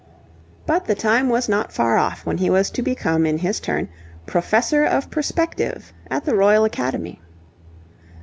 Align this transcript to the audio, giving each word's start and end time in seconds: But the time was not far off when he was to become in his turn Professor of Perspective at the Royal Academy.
But 0.65 0.85
the 0.85 0.95
time 0.95 1.29
was 1.29 1.47
not 1.47 1.71
far 1.71 1.95
off 1.95 2.25
when 2.25 2.39
he 2.39 2.49
was 2.49 2.71
to 2.71 2.81
become 2.81 3.23
in 3.23 3.37
his 3.37 3.59
turn 3.59 3.87
Professor 4.25 4.83
of 4.83 5.11
Perspective 5.11 5.93
at 6.09 6.25
the 6.25 6.35
Royal 6.35 6.65
Academy. 6.65 7.21